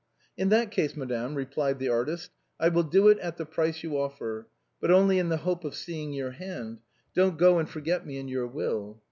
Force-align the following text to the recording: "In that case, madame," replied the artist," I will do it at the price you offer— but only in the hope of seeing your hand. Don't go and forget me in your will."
"In 0.35 0.49
that 0.49 0.71
case, 0.71 0.95
madame," 0.97 1.35
replied 1.35 1.77
the 1.77 1.89
artist," 1.89 2.31
I 2.59 2.69
will 2.69 2.81
do 2.81 3.07
it 3.09 3.19
at 3.19 3.37
the 3.37 3.45
price 3.45 3.83
you 3.83 3.99
offer— 3.99 4.47
but 4.81 4.89
only 4.89 5.19
in 5.19 5.29
the 5.29 5.37
hope 5.37 5.63
of 5.63 5.75
seeing 5.75 6.11
your 6.11 6.31
hand. 6.31 6.79
Don't 7.13 7.37
go 7.37 7.59
and 7.59 7.69
forget 7.69 8.03
me 8.03 8.17
in 8.17 8.27
your 8.27 8.47
will." 8.47 8.99